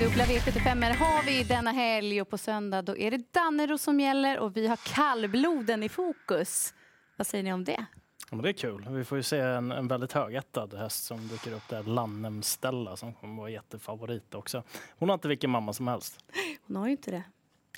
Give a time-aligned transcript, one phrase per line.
[0.00, 4.38] Dubbla V75 har vi denna helg och på söndag då är det Dannero som gäller
[4.38, 6.74] och vi har kallbloden i fokus.
[7.16, 7.86] Vad säger ni om det?
[8.30, 8.86] Ja, men det är kul.
[8.90, 12.96] Vi får ju se en, en väldigt högättad häst som dyker upp där, Lannem Stella,
[12.96, 14.62] som kommer vara jättefavorit också.
[14.98, 16.24] Hon har inte vilken mamma som helst.
[16.66, 17.22] Hon har ju inte det.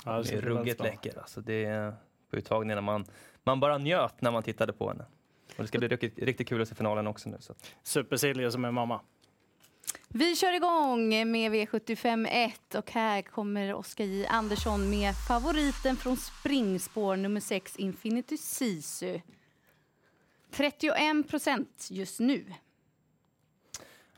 [0.04, 1.18] Ja, Det är ruggigt läcker.
[1.18, 1.94] Alltså det är
[2.30, 3.04] på uttagningen när man,
[3.44, 5.04] man bara njöt när man tittade på henne.
[5.56, 7.36] Och det ska bli riktigt, riktigt kul att se finalen också nu.
[7.40, 7.54] Så.
[8.50, 9.00] som är mamma.
[10.10, 17.16] Vi kör igång med V751 och här kommer Oskar J Andersson med favoriten från springspår
[17.16, 19.20] nummer 6 Infinity Sisu.
[20.50, 22.44] 31 procent just nu.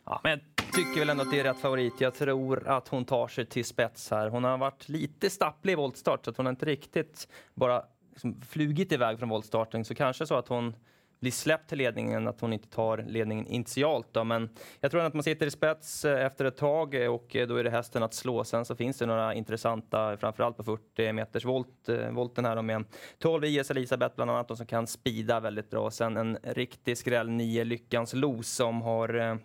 [0.05, 0.41] Ja, men jag
[0.73, 2.01] tycker väl ändå att det är rätt favorit.
[2.01, 4.29] Jag tror att hon tar sig till spets här.
[4.29, 8.43] Hon har varit lite stapplig i voltstart så att hon har inte riktigt bara liksom
[8.43, 9.85] flugit iväg från voltstarten.
[9.85, 10.75] Så kanske så att hon
[11.21, 14.07] blir släppt till ledningen, att hon inte tar ledningen initialt.
[14.13, 14.25] Då.
[14.25, 17.47] Men jag tror att man sitter i spets eh, efter ett tag eh, och eh,
[17.49, 18.45] då är det hästen att slå.
[18.45, 22.85] Sen så finns det några intressanta, framförallt på 40 meters volt, volten här då med
[23.19, 25.91] 12 IS Elisabeth bland annat, och som kan spida väldigt bra.
[25.91, 29.39] Sen en riktig skräll, 9 Lyckans Los som har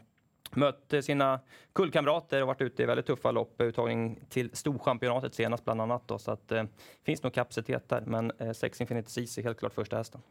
[0.52, 1.40] mött sina
[1.74, 3.62] kullkamrater och varit ute i väldigt tuffa lopp.
[3.62, 6.08] Uttagning till Storchampionatet senast bland annat.
[6.08, 6.66] Då, så att det eh,
[7.04, 8.02] finns nog kapacitet där.
[8.02, 10.22] Men eh, Sex Infinity Seas är helt klart första hästen.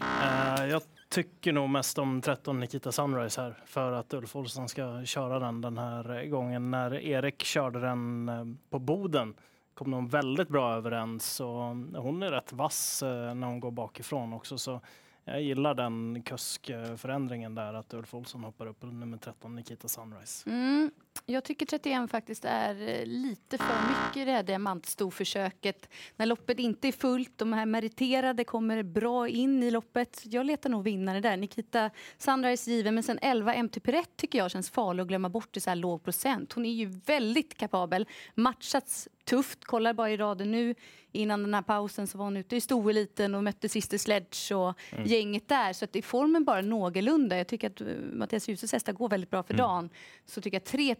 [0.00, 5.04] Eh, jag tycker nog mest om 13 Nikita Sunrise här för att Ulf Olsson ska
[5.04, 6.70] köra den den här eh, gången.
[6.70, 9.34] När Erik körde den eh, på Boden
[9.74, 11.48] kom de väldigt bra överens och
[12.02, 14.58] hon är rätt vass när hon går bakifrån också.
[14.58, 14.80] Så
[15.24, 20.50] jag gillar den kuskförändringen där att Ulf Olsson hoppar upp på nummer 13 Nikita Sunrise.
[20.50, 20.90] Mm.
[21.26, 25.88] Jag tycker 31 faktiskt är eh, lite för mycket i det här diamantstorförsöket.
[26.16, 30.22] När loppet inte är fullt, de här meriterade kommer bra in i loppet.
[30.24, 31.36] Jag letar nog vinnare där.
[31.36, 35.56] Nikita Sunrise given, men sen 11 MT Perret tycker jag känns farlig att glömma bort
[35.56, 36.52] i så här låg procent.
[36.52, 39.64] Hon är ju väldigt kapabel, matchats tufft.
[39.64, 40.74] Kollar bara i raden nu.
[41.12, 44.74] Innan den här pausen så var hon ute i stoeliten och mötte Sister Sledge och
[45.04, 45.72] gänget där.
[45.72, 47.36] Så att i formen bara någorlunda.
[47.36, 49.90] Jag tycker att eh, Mattias Djuse hästar går väldigt bra för dagen.
[50.26, 50.94] Så tycker jag 3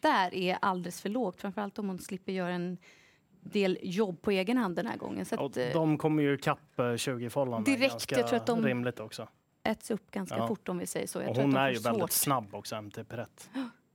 [0.00, 1.40] där är alldeles för lågt.
[1.40, 2.78] Framförallt om hon slipper göra en
[3.40, 5.24] del jobb på egen hand den här gången.
[5.24, 6.58] Så att, eh, de kommer ju ikapp
[6.96, 7.64] 20-fållan.
[7.64, 9.28] Direkt, ganska jag tror att de- rimligt också.
[9.62, 10.48] äts upp ganska Ja.
[10.48, 11.20] fort om vi säger så.
[11.20, 12.10] Jag Och hon är ju får väldigt svårt.
[12.12, 13.50] snabb också, MT Perret.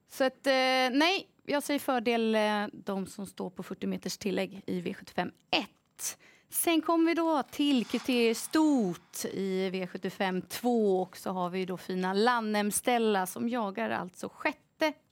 [0.10, 0.52] Så att, eh,
[0.92, 6.18] nej, jag säger fördel eh, de som står på 40 meters tillägg i V75 1.
[6.50, 11.78] Sen kommer vi då till kriterier stort i V75 2 och så har vi då
[11.78, 14.60] fina Lannem Stella som jagar alltså sjätte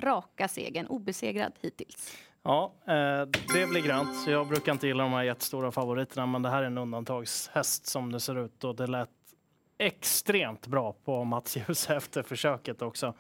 [0.02, 2.18] raka segern, obesegrad hittills.
[2.44, 4.28] Ja, eh, det blir grönt.
[4.28, 8.12] Jag brukar inte gilla de här jättestora favoriterna, men det här är en undantagshäst som
[8.12, 9.10] det ser ut och det lät
[9.78, 13.14] extremt bra på Mats Djuse efter försöket också.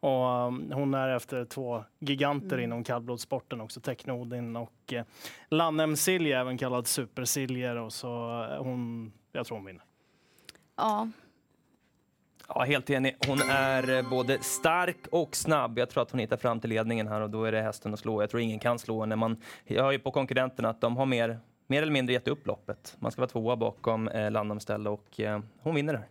[0.00, 5.04] Och um, hon är efter två giganter inom kallblodssporten också, Technodin och eh,
[5.48, 9.82] Lannem Silje, även kallad Super-Siljer och så eh, hon, jag tror hon vinner.
[10.76, 11.08] Ja,
[12.54, 13.16] Ja, helt enig.
[13.26, 15.78] Hon är eh, både stark och snabb.
[15.78, 18.00] Jag tror att hon hittar fram till ledningen här och då är det hästen att
[18.00, 18.22] slå.
[18.22, 19.16] Jag tror ingen kan slå henne.
[19.16, 22.96] Man hör ju på konkurrenterna att de har mer, mer eller mindre gett upp loppet.
[22.98, 26.08] Man ska vara tvåa bakom eh, Landamställe och eh, hon vinner det här.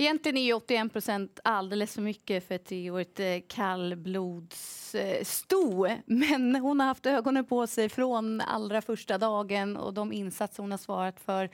[0.00, 4.56] Egentligen är ju 81 procent alldeles för mycket för ett treårigt eh, kallblodssto.
[6.06, 10.70] Men hon har haft ögonen på sig från allra första dagen och de insatser hon
[10.70, 11.50] har svarat för.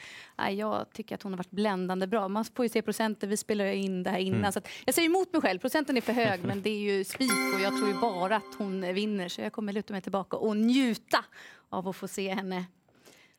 [0.50, 2.28] Jag tycker att hon har varit bländande bra.
[2.28, 4.52] Man får ju se procenten, vi spelar in det här innan.
[4.52, 7.04] Så att jag säger emot mig själv, procenten är för hög men det är ju
[7.04, 9.28] spik och jag tror ju bara att hon vinner.
[9.28, 11.24] Så jag kommer luta mig tillbaka och njuta
[11.68, 12.64] av att få se henne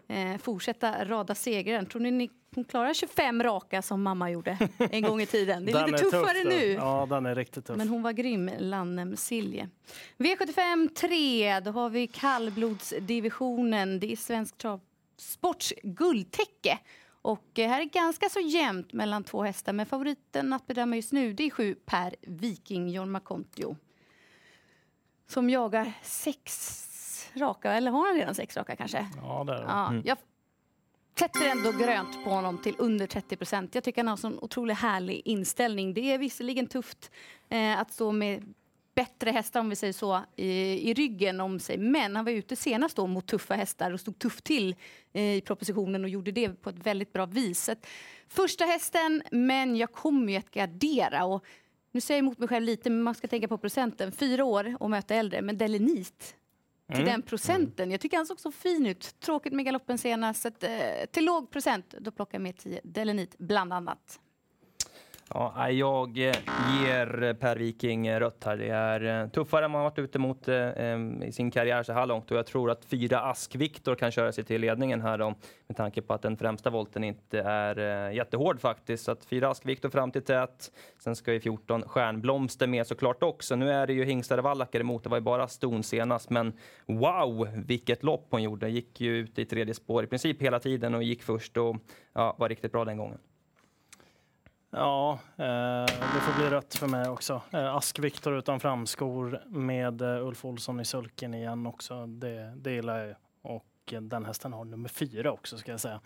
[0.07, 1.83] eh, fortsätta rada segrar.
[1.83, 2.29] Tror ni ni
[2.63, 5.65] klarar 25 raka som mamma gjorde en gång i tiden?
[5.65, 6.71] Det är lite tuffare tuff, nu.
[6.71, 7.77] Ja, den är riktigt tuff.
[7.77, 9.69] Men hon var grym, Lannem Silje.
[10.17, 13.99] V75 3, då har vi kallblodsdivisionen.
[13.99, 16.79] Det är Svensk Travsports guldtäcke.
[17.21, 19.73] Och eh, här är ganska så jämnt mellan två hästar.
[19.73, 23.77] Men favoriten att bedöma just nu det är sju per Viking, Jorma Kontio.
[25.27, 26.76] Som jagar sex
[27.35, 29.07] raka, eller har han redan sex raka kanske?
[29.21, 29.63] Ja, det är det.
[29.67, 30.17] Ja, Jag
[31.19, 33.75] sätter ändå grönt på honom till under 30 procent.
[33.75, 35.93] Jag tycker han har en sån otroligt härlig inställning.
[35.93, 37.11] Det är visserligen tufft
[37.49, 38.53] eh, att stå med
[38.95, 40.49] bättre hästar om vi säger så i,
[40.89, 41.77] i ryggen om sig.
[41.77, 44.75] Men han var ute senast då mot tuffa hästar och stod tufft till
[45.13, 47.63] eh, i propositionen och gjorde det på ett väldigt bra vis.
[47.63, 47.87] Så att
[48.29, 51.25] Första hästen, men jag kommer ju att gardera.
[51.25, 51.45] Och
[51.91, 54.11] nu säger jag emot mig själv lite, men man ska tänka på procenten.
[54.11, 56.35] Fyra år och möta äldre, men Delenit
[56.95, 57.91] till den procenten.
[57.91, 59.19] Jag tycker han såg så fin ut.
[59.19, 60.41] Tråkigt med galoppen senast.
[60.41, 60.69] Så att, eh,
[61.11, 64.19] till låg procent, då plockar jag med 10 Delenit bland annat.
[65.33, 66.35] Ja, jag eh,
[66.81, 68.57] ger Per Viking eh, rött här.
[68.57, 70.47] Det är eh, tuffare än man varit ute mot
[71.23, 74.43] i sin karriär så här långt och jag tror att fyra Ask-Viktor kan köra sig
[74.43, 75.33] till ledningen här då,
[75.67, 79.03] med tanke på att den främsta volten inte är jättehård faktiskt.
[79.03, 80.71] Så att fyra Ask-Viktor fram till tät.
[80.99, 83.55] Sen ska ju 14 Stjärnblomster med såklart också.
[83.55, 85.03] Nu är det ju hingstar och vallackar emot.
[85.03, 86.53] Det var ju bara ston senast, men
[86.85, 88.69] wow, vilket lopp hon gjorde.
[88.69, 91.75] Gick ju ut i tredje spår i princip hela tiden och gick först och
[92.13, 93.17] ja, var riktigt bra den gången.
[94.69, 97.41] Ja, eh, det får bli rött för mig också.
[97.51, 102.05] Eh, Ask-Viktor utan framskor med eh, Ulf Olsson i sulken igen också.
[102.05, 103.15] Det, det gillar jag.
[103.41, 106.01] Och den hästen har nummer fyra också ska jag säga.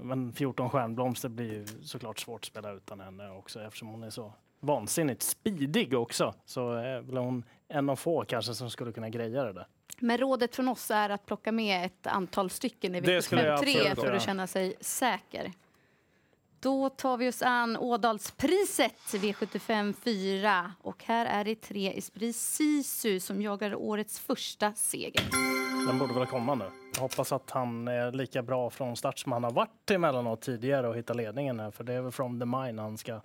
[0.00, 4.10] Men 14 stjärnblomster blir ju såklart svårt att spela utan henne också eftersom hon är
[4.10, 6.34] så vansinnigt speedig också.
[6.44, 9.66] Så är väl hon en av få kanske som skulle kunna greja det där.
[9.98, 14.22] Men rådet från oss är att plocka med ett antal stycken i V753 för att
[14.22, 15.52] känna sig säker.
[16.60, 23.20] Då tar vi oss an Ådalspriset V75 4 och här är det tre Esprit Sisu
[23.20, 25.22] som jagar årets första seger.
[25.86, 26.64] Den borde väl komma nu.
[26.94, 30.88] Jag hoppas att han är lika bra från start som han har varit emellanåt tidigare
[30.88, 33.20] och hitta ledningen här, för det är väl from the mine han ska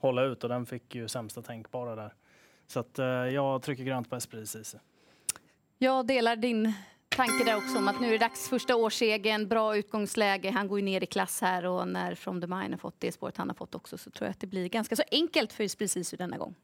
[0.00, 2.14] hålla ut och den fick ju sämsta tänkbara där.
[2.66, 4.78] Så att, eh, jag trycker grönt på Esprit Sisu.
[5.78, 6.74] Jag delar din
[7.16, 10.50] tanke där också om att nu är det dags första årsegen, bra utgångsläge.
[10.50, 13.12] Han går ju ner i klass här och när From the Mine har fått det
[13.12, 15.78] spåret han har fått också så tror jag att det blir ganska så enkelt för
[15.78, 16.54] precis denna gång.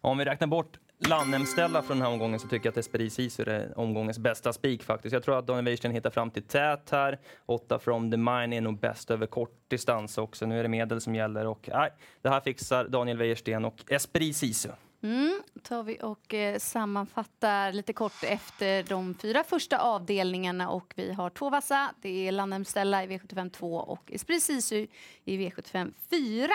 [0.00, 3.42] Om vi räknar bort Landhemställa från den här omgången så tycker jag att Esprit Sisu
[3.42, 5.12] är omgångens bästa spik faktiskt.
[5.12, 7.18] Jag tror att Daniel Weirsten hittar fram till tät här.
[7.46, 10.46] 8 from the mine är nog bäst över kort distans också.
[10.46, 11.90] Nu är det medel som gäller och nej,
[12.22, 14.68] det här fixar Daniel Weirsten och Esprit Sisu.
[15.02, 21.12] Mm, tar vi och eh, sammanfattar lite kort efter de fyra första avdelningarna och vi
[21.12, 21.94] har två vassa.
[22.02, 24.86] Det är Landhemstella i V75 2 och Esprit Sisu
[25.24, 26.52] i V75 4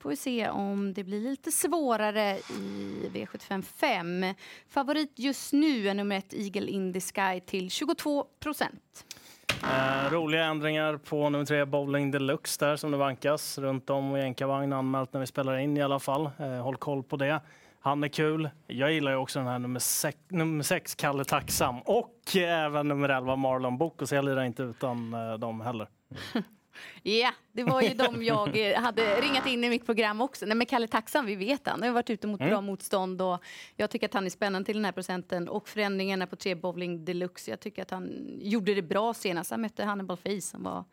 [0.00, 4.34] får vi se om det blir lite svårare i V75 5.
[4.68, 9.04] Favorit just nu är nummer ett Eagle in the Sky till 22 procent.
[9.62, 14.20] Eh, roliga ändringar på nummer tre Bowling Deluxe där som det vankas runt om i
[14.20, 16.30] enkavagn anmält när vi spelar in i alla fall.
[16.38, 17.40] Eh, håll koll på det.
[17.82, 18.50] Han är kul.
[18.66, 23.08] Jag gillar ju också den här nummer sex, nummer sex Kalle Tacksam och även nummer
[23.08, 25.88] 11 Marlon Boko så jag lirar inte utan eh, dem heller.
[27.02, 30.46] Ja, yeah, det var ju de jag eh, hade ringat in i mitt program också.
[30.46, 31.80] Nej, men Kalle Tacksam, vi vet han.
[31.80, 32.50] Han har varit ute mot mm.
[32.50, 33.44] bra motstånd och
[33.76, 37.04] jag tycker att han är spännande till den här procenten och förändringarna på tre bowling
[37.04, 37.50] deluxe.
[37.50, 39.50] Jag tycker att han gjorde det bra senast.
[39.50, 40.84] Han mötte Hannibal Face som var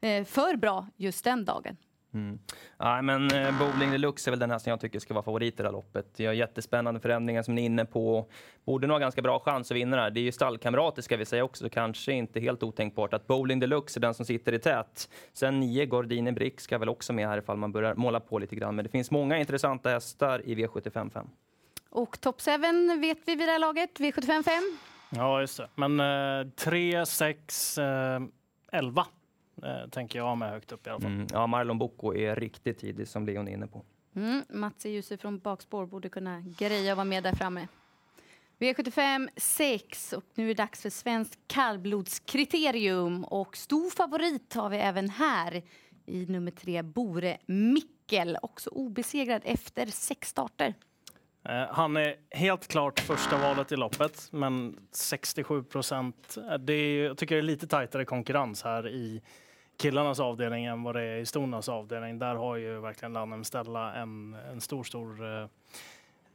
[0.00, 1.76] eh, för bra just den dagen.
[2.14, 2.38] Mm.
[2.78, 5.54] Ja, men eh, Bowling Deluxe är väl den här som jag tycker ska vara favorit
[5.54, 6.06] i det här loppet.
[6.16, 8.26] Jag har jättespännande förändringar som ni är inne på.
[8.64, 10.10] Borde nog ha ganska bra chans att vinna det här.
[10.10, 13.60] Det är ju stallkamrater ska vi säga också, så kanske inte helt otänkbart att Bowling
[13.60, 15.10] Deluxe är den som sitter i tät.
[15.32, 18.56] Sen 9 Gordine Brick ska väl också med här ifall man börjar måla på lite
[18.56, 18.76] grann.
[18.76, 21.26] Men det finns många intressanta hästar i V75 5.
[21.90, 22.50] Och Top 7
[23.00, 24.62] vet vi vid det här laget, V75 5?
[25.10, 25.68] Ja, just det.
[25.74, 28.20] Men eh, 3, 6, eh,
[28.72, 29.06] 11
[29.62, 31.10] eh, tänker jag med högt upp i alla fall.
[31.10, 33.84] Mm, ja, Marlon Bocco är riktigt tidig som Leon är inne på.
[34.16, 37.68] Mm, Mats Djuse från bakspår borde kunna greja och vara med där framme.
[38.58, 44.76] V75 6 och nu är det dags för svenskt kallblodskriterium och stor favorit har vi
[44.76, 45.62] även här
[46.06, 50.74] i nummer tre Bore Mickel, också obesegrad efter sex starter.
[51.48, 56.38] Eh, han är helt klart första valet i loppet, men 67 procent.
[56.68, 59.22] Eh, jag tycker det är lite tajtare konkurrens här i
[59.78, 62.18] killarnas avdelning än vad det är i stonas avdelning.
[62.18, 65.46] Där har ju verkligen Lannem Stella en, en stor, stor eh,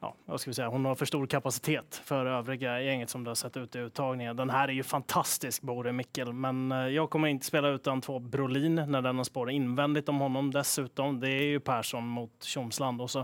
[0.03, 3.29] ja, vad ska vi säga, hon har för stor kapacitet för övriga gänget som det
[3.29, 4.35] har sett ut i uttagningen.
[4.35, 8.19] Den här är ju fantastisk, Bore Mickel, men eh, jag kommer inte spela utan två
[8.19, 11.19] Brolin när den har spår invändigt om honom dessutom.
[11.19, 13.19] Det är ju Persson mot Tjomsland och så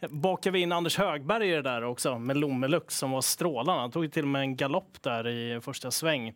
[0.00, 3.80] eh, bakar vi in Anders Högberg i det där också med Lommelux som var strålande.
[3.80, 6.34] Han tog till och med en galopp där i första sväng.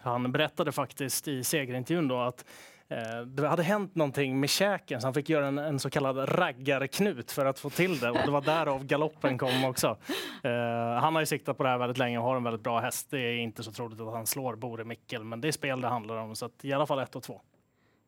[0.00, 2.44] Han berättade faktiskt i segerintervjun då att
[2.88, 6.38] eh, det hade hänt någonting med käken så han fick göra en, en, så kallad
[6.38, 9.88] raggarknut för att få till det och det var därav galoppen kom också.
[10.44, 10.50] Uh,
[11.00, 13.10] han har ju siktat på det här väldigt länge och har en väldigt bra häst.
[13.10, 15.88] Det är inte så troligt att han slår Bore Mickel men det är spel det
[15.88, 17.40] handlar om så att i alla fall ett och två.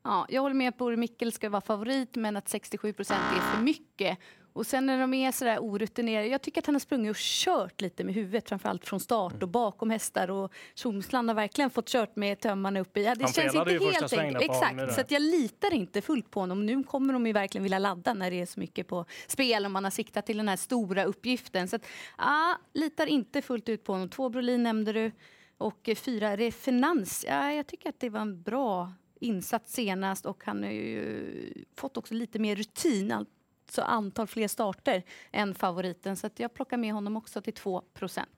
[0.05, 3.41] Ja, jag håller med att Bore Mickel ska vara favorit men att 67 procent är
[3.41, 4.19] för mycket.
[4.53, 7.81] Och sen när de är sådär orutinerade, jag tycker att han har sprungit och kört
[7.81, 9.51] lite med huvudet, framförallt från start och mm.
[9.51, 13.05] bakom hästar och Tjomsland har verkligen fått kört med tömmarna uppe i.
[13.05, 14.45] Ja, det han känns inte helt enkelt.
[14.45, 16.67] Exakt, så att jag litar inte fullt på honom.
[16.67, 19.71] Nu kommer de ju verkligen vilja ladda när det är så mycket på spel och
[19.71, 21.69] man har siktat till den här stora uppgiften.
[21.69, 21.87] Så att,
[22.19, 24.09] ja, litar inte fullt ut på honom.
[24.09, 25.13] Två Brolin nämnde du
[25.59, 27.25] och fyra Refinans.
[27.29, 28.93] Ja, jag tycker att det var en bra
[29.25, 33.27] insats senast och han har ju fått också lite mer rutin
[33.71, 35.03] så antal fler starter
[35.33, 36.17] än favoriten.
[36.17, 38.29] Så att jag plockar med honom också till 2 procent.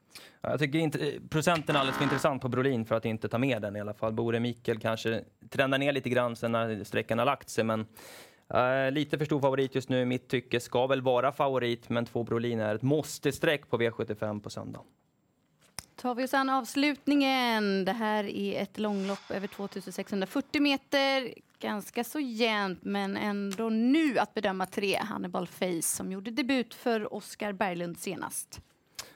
[0.41, 3.39] jag tycker inte, eh, procenten är alldeles för intressant på Brolin för att inte ta
[3.39, 4.13] med den i alla fall.
[4.13, 7.87] Bore Mikkel kanske trendar ner lite grann sen när sträckan har lagt sig, men
[8.55, 10.61] Uh, lite för stor favorit just nu i mitt tycke.
[10.61, 14.81] Ska väl vara favorit, men två Brolin är ett måste-streck på V75 på söndag
[15.97, 17.85] tar vi oss an avslutningen.
[17.85, 21.35] Det här är ett långlopp över 2640 meter.
[21.59, 24.97] Ganska så jämnt, men ändå nu att bedöma tre.
[24.97, 28.61] Hannibal Face som gjorde debut för Oskar Berglund senast.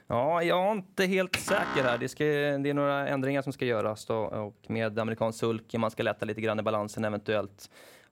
[0.07, 1.97] Ja, jag är inte helt säker här.
[1.97, 5.77] Det, ska, det är några ändringar som ska göras då, och med amerikansk sulky.
[5.77, 7.69] Man ska lätta lite grann i balansen eventuellt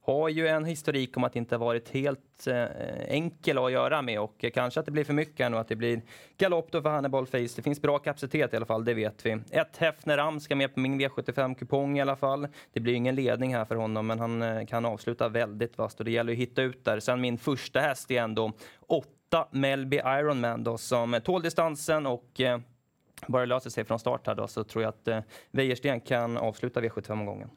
[0.10, 2.66] har ju en historik om att det inte varit helt eh,
[3.08, 6.01] enkel att göra med och kanske att det blir för mycket och att det blir
[6.38, 7.56] galopp då för Hannibal Face.
[7.56, 9.38] Det finns bra kapacitet i alla fall, det vet vi.
[9.51, 12.48] Ett Hefner Am ska med på min V75-kupong i alla fall.
[12.74, 16.06] Det blir ingen ledning här för honom, men han eh, kan avsluta väldigt vasst och
[16.06, 17.00] det gäller att hitta ut där.
[17.00, 18.51] Sen min första häst är ändå
[18.88, 22.60] åtta Melby Ironman då som tål distansen och eh,
[23.28, 25.20] bara löser sig från start här då så tror jag att eh,
[25.51, 27.50] Wäjersten kan avsluta V75-omgången.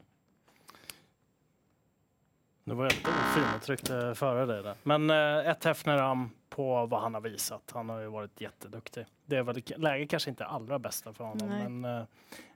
[2.63, 4.75] Nu var jag lite ofin och tryckte före dig där.
[4.83, 7.71] Men eh, ett Hefneram på vad han har visat.
[7.73, 9.05] Han har ju varit jätteduktig.
[9.25, 11.69] Det är väl läget kanske inte allra bästa för honom, Nej.
[11.69, 12.05] men eh,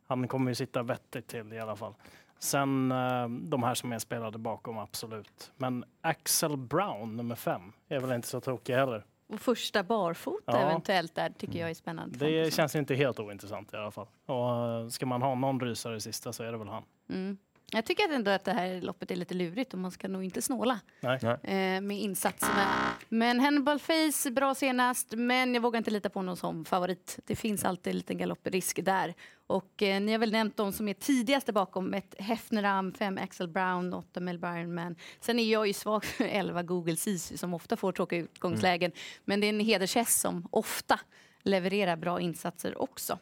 [0.07, 1.93] han kommer ju sitta vettigt till i alla fall.
[2.39, 5.51] Sen eh, de här som är spelade bakom, absolut.
[5.57, 9.05] Men Axel Brown, nummer fem, är väl inte så tokig heller.
[9.29, 10.57] Och första barfota ja.
[10.57, 12.17] eventuellt där tycker jag är spännande.
[12.17, 14.07] Det känns inte helt ointressant i alla fall.
[14.25, 16.83] Och eh, ska man ha någon rysare i sista så är det väl han.
[17.09, 17.37] Mm.
[17.71, 20.41] Jag tycker ändå att det här loppet är lite lurigt och man ska nog inte
[20.41, 20.79] snåla
[21.43, 22.67] eh, med insatserna.
[23.09, 27.19] Men Hannibal Face, bra senast, men jag vågar inte lita på honom som favorit.
[27.25, 29.13] Det finns alltid en liten galopprisk där.
[29.47, 33.47] Och eh, ni har väl nämnt de som är tidigaste bakom, ett Hefneram, fem Axel
[33.47, 34.95] Brown, åtta Melbourne Man.
[35.19, 38.91] Sen är jag ju svag för elva Google Sisu som ofta får tråkiga utgångslägen.
[38.91, 39.01] Mm.
[39.25, 40.99] Men det är en hedershäst som ofta
[41.43, 43.19] levererar bra insatser också.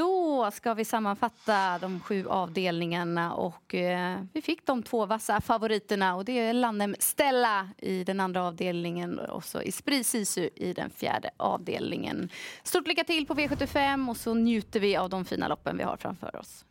[0.00, 6.14] Då ska vi sammanfatta de sju avdelningarna och eh, vi fick de två vassa favoriterna
[6.14, 10.90] och det är Lannem Stella i den andra avdelningen och så Esprit Sisu i den
[10.90, 12.28] fjärde avdelningen.
[12.62, 15.96] Stort lycka till på V75 och så njuter vi av de fina loppen vi har
[15.96, 16.64] framför oss.